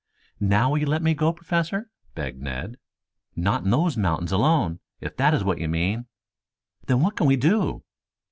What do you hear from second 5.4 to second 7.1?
what you mean." "Then